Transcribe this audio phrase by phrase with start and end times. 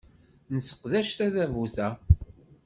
[0.53, 1.87] Nesseqdec tadabut-a.